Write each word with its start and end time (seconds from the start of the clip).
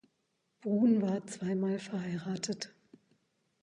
Brun 0.61 1.03
war 1.03 1.27
zweimal 1.27 1.77
verheiratet. 1.77 2.73